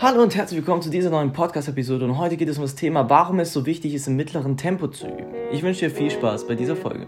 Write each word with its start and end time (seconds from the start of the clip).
Hallo 0.00 0.22
und 0.22 0.34
herzlich 0.34 0.58
willkommen 0.58 0.82
zu 0.82 0.90
dieser 0.90 1.08
neuen 1.08 1.32
Podcast-Episode 1.32 2.04
und 2.04 2.18
heute 2.18 2.36
geht 2.36 2.50
es 2.50 2.58
um 2.58 2.62
das 2.64 2.74
Thema, 2.74 3.08
warum 3.08 3.40
es 3.40 3.54
so 3.54 3.64
wichtig 3.64 3.94
ist, 3.94 4.06
im 4.06 4.16
mittleren 4.16 4.58
Tempo 4.58 4.88
zu 4.88 5.06
üben. 5.06 5.34
Ich 5.50 5.62
wünsche 5.62 5.88
dir 5.88 5.90
viel 5.90 6.10
Spaß 6.10 6.46
bei 6.46 6.56
dieser 6.56 6.76
Folge. 6.76 7.06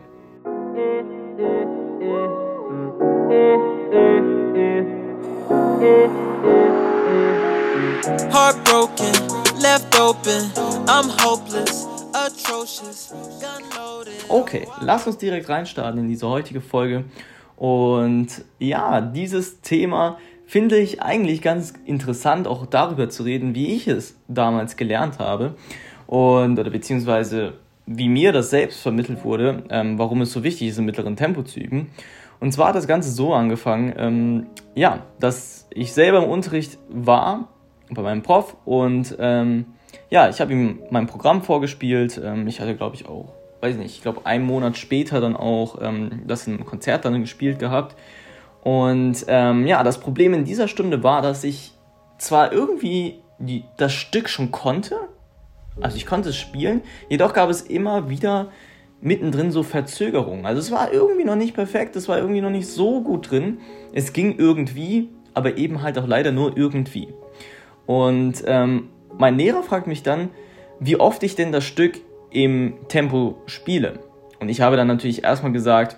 Heartbroken, 8.32 9.12
left 9.60 10.00
open, 10.00 10.50
I'm 10.86 11.10
hopeless, 11.22 11.86
atrocious, 12.14 13.12
Okay, 14.28 14.66
lass 14.80 15.06
uns 15.06 15.18
direkt 15.18 15.50
reinstarten 15.50 16.00
in 16.00 16.08
diese 16.08 16.26
heutige 16.26 16.62
Folge. 16.62 17.04
Und 17.56 18.28
ja, 18.58 19.02
dieses 19.02 19.60
Thema 19.60 20.16
finde 20.46 20.78
ich 20.78 21.02
eigentlich 21.02 21.42
ganz 21.42 21.74
interessant, 21.84 22.48
auch 22.48 22.64
darüber 22.64 23.10
zu 23.10 23.24
reden, 23.24 23.54
wie 23.54 23.74
ich 23.74 23.86
es 23.86 24.16
damals 24.28 24.78
gelernt 24.78 25.18
habe 25.18 25.56
und 26.06 26.58
oder 26.58 26.70
beziehungsweise 26.70 27.52
wie 27.84 28.08
mir 28.08 28.32
das 28.32 28.48
selbst 28.48 28.80
vermittelt 28.80 29.24
wurde, 29.24 29.64
ähm, 29.68 29.98
warum 29.98 30.22
es 30.22 30.32
so 30.32 30.42
wichtig 30.42 30.68
ist, 30.68 30.78
im 30.78 30.86
mittleren 30.86 31.16
Tempo 31.16 31.42
zu 31.42 31.60
üben. 31.60 31.88
Und 32.40 32.52
zwar 32.52 32.68
hat 32.68 32.76
das 32.76 32.86
Ganze 32.86 33.10
so 33.10 33.34
angefangen, 33.34 33.94
ähm, 33.96 34.46
ja, 34.74 35.00
dass 35.20 35.66
ich 35.70 35.92
selber 35.92 36.18
im 36.18 36.30
Unterricht 36.30 36.78
war 36.88 37.48
bei 37.90 38.02
meinem 38.02 38.22
Prof 38.22 38.56
und 38.64 39.16
ähm, 39.18 39.66
ja, 40.10 40.28
ich 40.28 40.40
habe 40.40 40.52
ihm 40.52 40.80
mein 40.90 41.06
Programm 41.06 41.42
vorgespielt. 41.42 42.20
Ähm, 42.22 42.46
ich 42.46 42.60
hatte, 42.60 42.76
glaube 42.76 42.96
ich, 42.96 43.08
auch, 43.08 43.32
weiß 43.60 43.76
nicht, 43.76 43.96
ich 43.96 44.02
glaube, 44.02 44.24
einen 44.24 44.44
Monat 44.44 44.76
später 44.76 45.20
dann 45.20 45.36
auch 45.36 45.80
ähm, 45.80 46.22
das 46.26 46.46
einem 46.46 46.64
Konzert 46.64 47.04
dann 47.04 47.20
gespielt 47.20 47.58
gehabt. 47.58 47.96
Und 48.62 49.24
ähm, 49.28 49.66
ja, 49.66 49.82
das 49.82 50.00
Problem 50.00 50.34
in 50.34 50.44
dieser 50.44 50.68
Stunde 50.68 51.02
war, 51.02 51.22
dass 51.22 51.44
ich 51.44 51.72
zwar 52.18 52.52
irgendwie 52.52 53.20
die, 53.38 53.64
das 53.76 53.92
Stück 53.92 54.28
schon 54.28 54.50
konnte, 54.50 54.96
also 55.80 55.96
ich 55.96 56.06
konnte 56.06 56.30
es 56.30 56.36
spielen, 56.36 56.82
jedoch 57.08 57.32
gab 57.32 57.50
es 57.50 57.62
immer 57.62 58.08
wieder 58.08 58.48
mittendrin 59.00 59.50
so 59.50 59.62
Verzögerungen. 59.62 60.46
Also 60.46 60.60
es 60.60 60.70
war 60.70 60.92
irgendwie 60.92 61.24
noch 61.24 61.36
nicht 61.36 61.54
perfekt, 61.54 61.96
es 61.96 62.08
war 62.08 62.18
irgendwie 62.18 62.40
noch 62.40 62.50
nicht 62.50 62.66
so 62.66 63.02
gut 63.02 63.30
drin. 63.30 63.58
Es 63.92 64.12
ging 64.12 64.38
irgendwie, 64.38 65.10
aber 65.34 65.58
eben 65.58 65.82
halt 65.82 65.98
auch 65.98 66.06
leider 66.06 66.32
nur 66.32 66.56
irgendwie. 66.56 67.08
Und 67.86 68.42
ähm, 68.46 68.88
mein 69.18 69.36
Lehrer 69.36 69.62
fragt 69.62 69.86
mich 69.86 70.02
dann, 70.02 70.30
wie 70.80 70.96
oft 70.96 71.22
ich 71.22 71.36
denn 71.36 71.52
das 71.52 71.64
Stück 71.64 72.00
im 72.30 72.74
Tempo 72.88 73.38
spiele. 73.46 74.00
Und 74.40 74.48
ich 74.48 74.60
habe 74.60 74.76
dann 74.76 74.88
natürlich 74.88 75.24
erstmal 75.24 75.52
gesagt, 75.52 75.96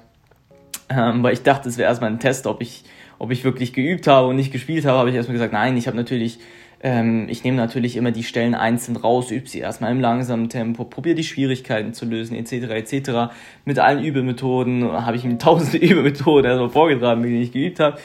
ähm, 0.89 1.23
weil 1.23 1.33
ich 1.33 1.43
dachte, 1.43 1.69
es 1.69 1.79
wäre 1.79 1.89
erstmal 1.89 2.11
ein 2.11 2.21
Test, 2.21 2.47
ob 2.47 2.61
ich, 2.61 2.85
ob 3.19 3.31
ich 3.31 3.45
wirklich 3.45 3.73
geübt 3.73 4.07
habe 4.07 4.29
und 4.29 4.37
nicht 4.37 4.53
gespielt 4.53 4.85
habe, 4.85 4.99
habe 4.99 5.11
ich 5.11 5.17
erstmal 5.17 5.35
gesagt, 5.35 5.53
nein, 5.53 5.77
ich 5.77 5.87
habe 5.87 5.97
natürlich, 5.97 6.39
ähm, 6.81 7.29
ich 7.29 7.45
nehme 7.45 7.57
natürlich 7.57 7.97
immer 7.97 8.11
die 8.11 8.23
Stellen 8.23 8.55
einzeln 8.55 8.97
raus, 8.97 9.31
übe 9.31 9.49
sie 9.49 9.59
erstmal 9.59 9.91
im 9.93 10.01
langsamen 10.01 10.49
Tempo, 10.49 10.85
probiere 10.85 11.15
die 11.15 11.25
Schwierigkeiten 11.25 11.93
zu 11.93 12.07
lösen, 12.07 12.37
etc., 12.37 12.53
etc. 12.71 13.33
Mit 13.65 13.79
allen 13.79 14.03
Übemethoden 14.03 14.85
habe 14.93 15.17
ich 15.17 15.25
ihm 15.25 15.39
tausende 15.39 15.79
Übemethoden 15.79 16.45
erstmal 16.45 16.71
vorgetragen, 16.71 17.23
die 17.23 17.43
ich 17.43 17.53
geübt 17.53 17.81
habe. 17.81 17.99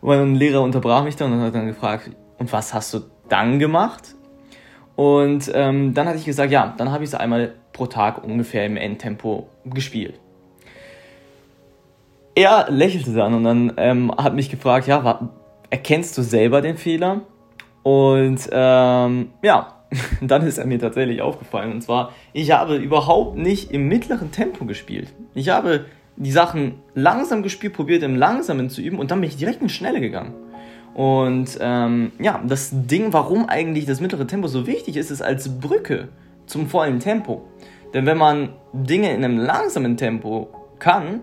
Und 0.00 0.18
mein 0.18 0.34
Lehrer 0.34 0.62
unterbrach 0.62 1.04
mich 1.04 1.16
dann 1.16 1.32
und 1.32 1.40
hat 1.40 1.54
dann 1.54 1.66
gefragt, 1.66 2.10
und 2.38 2.52
was 2.52 2.74
hast 2.74 2.92
du 2.94 3.00
dann 3.28 3.58
gemacht? 3.58 4.14
Und 4.96 5.50
ähm, 5.54 5.94
dann 5.94 6.06
hatte 6.06 6.18
ich 6.18 6.24
gesagt, 6.24 6.50
ja, 6.50 6.74
dann 6.76 6.90
habe 6.90 7.04
ich 7.04 7.10
es 7.10 7.14
einmal 7.14 7.54
pro 7.72 7.86
Tag 7.86 8.24
ungefähr 8.24 8.64
im 8.64 8.76
Endtempo 8.76 9.48
gespielt 9.64 10.18
er 12.36 12.66
lächelte 12.68 13.14
dann 13.14 13.34
und 13.34 13.44
dann 13.44 13.72
ähm, 13.78 14.12
hat 14.16 14.34
mich 14.34 14.50
gefragt, 14.50 14.86
ja, 14.86 15.30
erkennst 15.70 16.16
du 16.16 16.22
selber 16.22 16.60
den 16.60 16.76
Fehler? 16.76 17.22
Und 17.86 18.48
ähm, 18.50 19.28
ja, 19.42 19.74
dann 20.20 20.44
ist 20.44 20.58
er 20.58 20.66
mir 20.66 20.80
tatsächlich 20.80 21.22
aufgefallen. 21.22 21.70
Und 21.70 21.82
zwar, 21.82 22.12
ich 22.32 22.50
habe 22.50 22.78
überhaupt 22.78 23.36
nicht 23.36 23.70
im 23.70 23.86
mittleren 23.86 24.32
Tempo 24.32 24.64
gespielt. 24.64 25.14
Ich 25.36 25.50
habe 25.50 25.84
die 26.16 26.32
Sachen 26.32 26.80
langsam 26.96 27.44
gespielt, 27.44 27.74
probiert 27.74 28.02
im 28.02 28.16
Langsamen 28.16 28.70
zu 28.70 28.80
üben 28.80 28.98
und 28.98 29.12
dann 29.12 29.20
bin 29.20 29.30
ich 29.30 29.36
direkt 29.36 29.62
in 29.62 29.68
Schnelle 29.68 30.00
gegangen. 30.00 30.34
Und 30.94 31.58
ähm, 31.60 32.10
ja, 32.18 32.42
das 32.44 32.70
Ding, 32.72 33.12
warum 33.12 33.48
eigentlich 33.48 33.86
das 33.86 34.00
mittlere 34.00 34.26
Tempo 34.26 34.48
so 34.48 34.66
wichtig 34.66 34.96
ist, 34.96 35.12
ist 35.12 35.22
als 35.22 35.60
Brücke 35.60 36.08
zum 36.46 36.66
vollen 36.66 36.98
Tempo. 36.98 37.44
Denn 37.94 38.04
wenn 38.04 38.18
man 38.18 38.48
Dinge 38.72 39.12
in 39.12 39.22
einem 39.22 39.38
langsamen 39.38 39.96
Tempo 39.96 40.48
kann, 40.80 41.20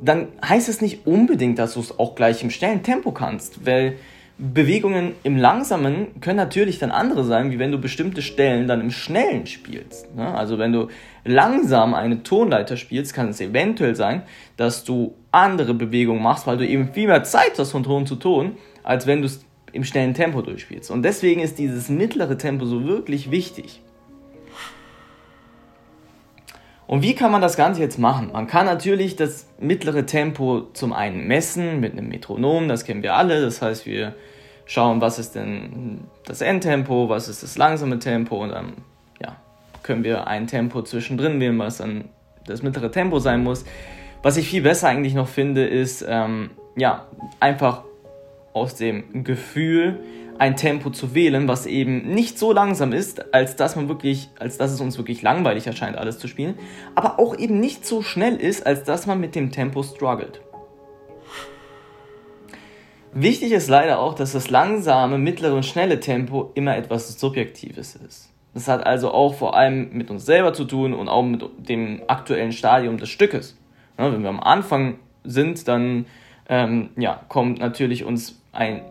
dann 0.00 0.26
heißt 0.44 0.68
es 0.68 0.80
nicht 0.80 1.06
unbedingt, 1.06 1.60
dass 1.60 1.74
du 1.74 1.80
es 1.80 2.00
auch 2.00 2.16
gleich 2.16 2.42
im 2.42 2.50
schnellen 2.50 2.82
Tempo 2.82 3.12
kannst, 3.12 3.64
weil 3.64 3.94
Bewegungen 4.38 5.14
im 5.24 5.36
Langsamen 5.36 6.20
können 6.20 6.36
natürlich 6.36 6.78
dann 6.78 6.92
andere 6.92 7.24
sein, 7.24 7.50
wie 7.50 7.58
wenn 7.58 7.72
du 7.72 7.78
bestimmte 7.78 8.22
Stellen 8.22 8.68
dann 8.68 8.80
im 8.80 8.92
Schnellen 8.92 9.46
spielst. 9.46 10.14
Ne? 10.14 10.32
Also 10.32 10.58
wenn 10.58 10.72
du 10.72 10.88
langsam 11.24 11.92
eine 11.92 12.22
Tonleiter 12.22 12.76
spielst, 12.76 13.14
kann 13.14 13.30
es 13.30 13.40
eventuell 13.40 13.96
sein, 13.96 14.22
dass 14.56 14.84
du 14.84 15.14
andere 15.32 15.74
Bewegungen 15.74 16.22
machst, 16.22 16.46
weil 16.46 16.56
du 16.56 16.66
eben 16.66 16.92
viel 16.92 17.08
mehr 17.08 17.24
Zeit 17.24 17.58
hast 17.58 17.72
von 17.72 17.82
Ton 17.82 18.06
zu 18.06 18.14
Ton, 18.14 18.56
als 18.84 19.08
wenn 19.08 19.22
du 19.22 19.26
es 19.26 19.44
im 19.72 19.82
schnellen 19.82 20.14
Tempo 20.14 20.40
durchspielst. 20.40 20.92
Und 20.92 21.02
deswegen 21.02 21.40
ist 21.40 21.58
dieses 21.58 21.88
mittlere 21.88 22.38
Tempo 22.38 22.64
so 22.64 22.86
wirklich 22.86 23.32
wichtig. 23.32 23.80
Und 26.88 27.02
wie 27.02 27.14
kann 27.14 27.30
man 27.30 27.42
das 27.42 27.58
Ganze 27.58 27.82
jetzt 27.82 27.98
machen? 27.98 28.30
Man 28.32 28.46
kann 28.46 28.64
natürlich 28.64 29.14
das 29.14 29.46
mittlere 29.60 30.06
Tempo 30.06 30.62
zum 30.72 30.94
einen 30.94 31.28
messen 31.28 31.80
mit 31.80 31.92
einem 31.92 32.08
Metronom, 32.08 32.66
das 32.66 32.84
kennen 32.84 33.02
wir 33.02 33.14
alle. 33.14 33.42
Das 33.42 33.60
heißt, 33.60 33.84
wir 33.84 34.14
schauen, 34.64 35.02
was 35.02 35.18
ist 35.18 35.34
denn 35.34 36.04
das 36.24 36.40
Endtempo, 36.40 37.10
was 37.10 37.28
ist 37.28 37.42
das 37.42 37.58
langsame 37.58 37.98
Tempo 37.98 38.42
und 38.42 38.48
dann 38.48 38.72
ja, 39.20 39.36
können 39.82 40.02
wir 40.02 40.28
ein 40.28 40.46
Tempo 40.46 40.80
zwischendrin 40.80 41.38
wählen, 41.40 41.58
was 41.58 41.76
dann 41.76 42.06
das 42.46 42.62
mittlere 42.62 42.90
Tempo 42.90 43.18
sein 43.18 43.44
muss. 43.44 43.66
Was 44.22 44.38
ich 44.38 44.48
viel 44.48 44.62
besser 44.62 44.88
eigentlich 44.88 45.14
noch 45.14 45.28
finde, 45.28 45.66
ist 45.66 46.02
ähm, 46.08 46.50
ja 46.74 47.04
einfach 47.38 47.82
aus 48.54 48.76
dem 48.76 49.24
Gefühl 49.24 50.00
ein 50.38 50.56
Tempo 50.56 50.90
zu 50.90 51.14
wählen, 51.14 51.48
was 51.48 51.66
eben 51.66 52.08
nicht 52.08 52.38
so 52.38 52.52
langsam 52.52 52.92
ist, 52.92 53.34
als 53.34 53.56
dass 53.56 53.76
man 53.76 53.88
wirklich, 53.88 54.28
als 54.38 54.58
dass 54.58 54.72
es 54.72 54.80
uns 54.80 54.96
wirklich 54.96 55.22
langweilig 55.22 55.66
erscheint, 55.66 55.96
alles 55.96 56.18
zu 56.18 56.28
spielen, 56.28 56.54
aber 56.94 57.18
auch 57.18 57.36
eben 57.36 57.60
nicht 57.60 57.84
so 57.84 58.02
schnell 58.02 58.36
ist, 58.36 58.66
als 58.66 58.84
dass 58.84 59.06
man 59.06 59.20
mit 59.20 59.34
dem 59.34 59.50
Tempo 59.50 59.82
struggelt. 59.82 60.40
Wichtig 63.12 63.52
ist 63.52 63.68
leider 63.68 63.98
auch, 63.98 64.14
dass 64.14 64.32
das 64.32 64.50
langsame, 64.50 65.18
mittlere 65.18 65.54
und 65.54 65.64
schnelle 65.64 65.98
Tempo 65.98 66.52
immer 66.54 66.76
etwas 66.76 67.18
Subjektives 67.18 67.96
ist. 67.96 68.30
Das 68.54 68.68
hat 68.68 68.86
also 68.86 69.12
auch 69.12 69.34
vor 69.34 69.56
allem 69.56 69.90
mit 69.92 70.10
uns 70.10 70.26
selber 70.26 70.52
zu 70.52 70.64
tun 70.64 70.94
und 70.94 71.08
auch 71.08 71.22
mit 71.22 71.42
dem 71.68 72.02
aktuellen 72.06 72.52
Stadium 72.52 72.98
des 72.98 73.08
Stückes. 73.08 73.56
Ja, 73.98 74.12
wenn 74.12 74.22
wir 74.22 74.28
am 74.28 74.40
Anfang 74.40 74.98
sind, 75.24 75.68
dann 75.68 76.06
ähm, 76.48 76.90
ja, 76.96 77.20
kommt 77.28 77.58
natürlich 77.58 78.04
uns 78.04 78.40
ein 78.52 78.82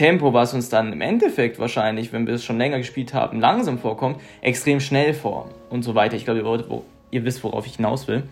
Tempo, 0.00 0.32
was 0.32 0.54
uns 0.54 0.70
dann 0.70 0.94
im 0.94 1.02
Endeffekt 1.02 1.58
wahrscheinlich, 1.58 2.10
wenn 2.10 2.26
wir 2.26 2.32
es 2.32 2.42
schon 2.42 2.56
länger 2.56 2.78
gespielt 2.78 3.12
haben, 3.12 3.38
langsam 3.38 3.78
vorkommt, 3.78 4.18
extrem 4.40 4.80
schnell 4.80 5.12
vor 5.12 5.50
und 5.68 5.82
so 5.82 5.94
weiter. 5.94 6.16
Ich 6.16 6.24
glaube, 6.24 6.40
ihr, 6.40 6.82
ihr 7.10 7.24
wisst, 7.26 7.44
worauf 7.44 7.66
ich 7.66 7.76
hinaus 7.76 8.08
will. 8.08 8.22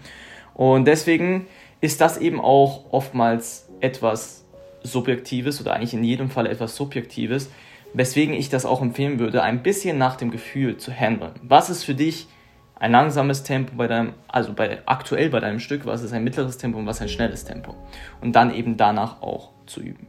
Und 0.54 0.86
deswegen 0.86 1.46
ist 1.82 2.00
das 2.00 2.16
eben 2.16 2.40
auch 2.40 2.84
oftmals 2.90 3.68
etwas 3.80 4.46
Subjektives 4.82 5.60
oder 5.60 5.74
eigentlich 5.74 5.92
in 5.92 6.02
jedem 6.04 6.30
Fall 6.30 6.46
etwas 6.46 6.74
Subjektives, 6.74 7.50
weswegen 7.92 8.32
ich 8.32 8.48
das 8.48 8.64
auch 8.64 8.80
empfehlen 8.80 9.18
würde, 9.18 9.42
ein 9.42 9.62
bisschen 9.62 9.98
nach 9.98 10.16
dem 10.16 10.30
Gefühl 10.30 10.78
zu 10.78 10.90
handeln. 10.90 11.32
Was 11.42 11.68
ist 11.68 11.84
für 11.84 11.94
dich 11.94 12.28
ein 12.76 12.92
langsames 12.92 13.42
Tempo 13.42 13.74
bei 13.76 13.88
deinem, 13.88 14.14
also 14.26 14.54
bei, 14.54 14.78
aktuell 14.86 15.28
bei 15.28 15.40
deinem 15.40 15.60
Stück, 15.60 15.84
was 15.84 16.02
ist 16.02 16.14
ein 16.14 16.24
mittleres 16.24 16.56
Tempo 16.56 16.78
und 16.78 16.86
was 16.86 17.02
ein 17.02 17.10
schnelles 17.10 17.44
Tempo? 17.44 17.74
Und 18.22 18.32
dann 18.32 18.54
eben 18.54 18.78
danach 18.78 19.20
auch 19.20 19.50
zu 19.66 19.82
üben. 19.82 20.06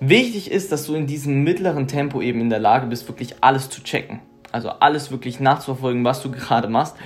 Wichtig 0.00 0.50
ist, 0.50 0.72
dass 0.72 0.86
du 0.86 0.94
in 0.94 1.06
diesem 1.06 1.44
mittleren 1.44 1.86
Tempo 1.86 2.22
eben 2.22 2.40
in 2.40 2.48
der 2.48 2.58
Lage 2.58 2.86
bist, 2.86 3.06
wirklich 3.06 3.34
alles 3.42 3.68
zu 3.68 3.82
checken. 3.82 4.20
Also 4.50 4.70
alles 4.70 5.10
wirklich 5.10 5.40
nachzuverfolgen, 5.40 6.04
was 6.04 6.22
du 6.22 6.30
gerade 6.32 6.68
machst. 6.68 6.96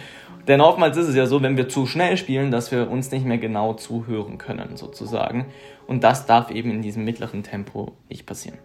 Denn 0.47 0.61
oftmals 0.61 0.97
ist 0.97 1.09
es 1.09 1.17
ja 1.17 1.27
so, 1.27 1.43
wenn 1.43 1.57
wir 1.57 1.69
zu 1.69 1.87
schnell 1.87 2.17
spielen, 2.17 2.53
dass 2.53 2.71
wir 2.71 2.89
uns 2.89 3.11
nicht 3.11 3.27
mehr 3.27 3.39
genau 3.39 3.75
zuhören 3.75 4.39
können, 4.39 4.77
sozusagen. 4.77 5.47
Und 5.89 6.05
das 6.05 6.27
darf 6.27 6.51
eben 6.51 6.71
in 6.71 6.83
diesem 6.83 7.05
mittleren 7.05 7.43
Tempo 7.43 7.93
nicht 8.09 8.27
passieren. 8.27 8.59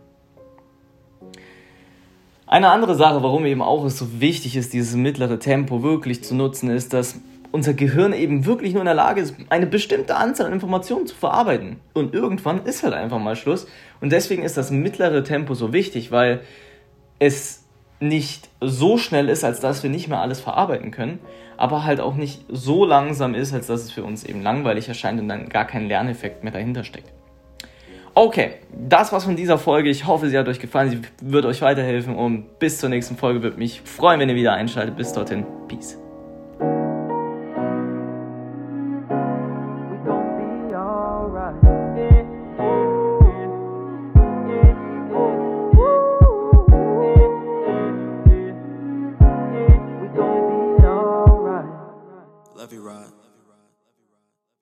Eine 2.46 2.70
andere 2.70 2.96
Sache, 2.96 3.24
warum 3.24 3.46
eben 3.46 3.62
auch 3.62 3.86
es 3.86 3.98
so 3.98 4.22
wichtig 4.22 4.56
ist, 4.56 4.74
dieses 4.74 4.96
mittlere 4.96 5.40
Tempo 5.40 5.82
wirklich 5.82 6.24
zu 6.24 6.36
nutzen, 6.36 6.70
ist, 6.70 6.94
dass 6.94 7.20
unser 7.52 7.74
Gehirn 7.74 8.14
eben 8.14 8.46
wirklich 8.46 8.74
nur 8.74 8.82
in 8.82 8.86
der 8.86 8.96
Lage 8.96 9.22
ist, 9.22 9.36
eine 9.50 9.66
bestimmte 9.66 10.16
Anzahl 10.16 10.48
an 10.48 10.54
Informationen 10.54 11.08
zu 11.08 11.16
verarbeiten. 11.16 11.78
Und 11.94 12.14
irgendwann 12.14 12.66
ist 12.66 12.84
halt 12.84 12.94
einfach 12.94 13.20
mal 13.20 13.36
Schluss. 13.36 13.68
Und 14.02 14.12
deswegen 14.12 14.44
ist 14.44 14.58
das 14.58 14.72
mittlere 14.72 15.24
Tempo 15.24 15.54
so 15.54 15.74
wichtig, 15.74 16.12
weil 16.12 16.42
es 17.18 17.66
nicht 18.00 18.50
so 18.62 18.98
schnell 18.98 19.30
ist, 19.30 19.44
als 19.44 19.60
dass 19.60 19.84
wir 19.84 19.90
nicht 19.90 20.08
mehr 20.08 20.22
alles 20.22 20.40
verarbeiten 20.40 20.92
können, 20.92 21.20
aber 21.58 21.84
halt 21.84 22.00
auch 22.00 22.16
nicht 22.16 22.46
so 22.48 22.86
langsam 22.86 23.36
ist, 23.36 23.54
als 23.54 23.68
dass 23.68 23.84
es 23.84 23.92
für 23.92 24.04
uns 24.04 24.24
eben 24.24 24.42
langweilig 24.42 24.88
erscheint 24.88 25.20
und 25.20 25.28
dann 25.28 25.50
gar 25.50 25.66
kein 25.66 25.88
Lerneffekt 25.88 26.44
mehr 26.44 26.54
dahinter 26.54 26.84
steckt. 26.84 27.12
Okay, 28.16 28.54
das 28.74 29.12
war's 29.12 29.26
von 29.26 29.36
dieser 29.36 29.58
Folge. 29.58 29.90
Ich 29.90 30.08
hoffe, 30.08 30.30
sie 30.30 30.38
hat 30.38 30.48
euch 30.48 30.60
gefallen. 30.60 30.90
Sie 30.90 31.02
wird 31.22 31.46
euch 31.46 31.62
weiterhelfen 31.62 32.16
und 32.16 32.60
bis 32.60 32.78
zur 32.80 32.90
nächsten 32.90 33.18
Folge 33.18 33.44
würde 33.44 33.58
mich 33.58 33.82
freuen, 33.82 34.20
wenn 34.20 34.30
ihr 34.30 34.36
wieder 34.36 34.54
einschaltet. 34.54 34.98
Bis 34.98 35.14
dorthin, 35.14 35.46
Peace. 35.68 35.98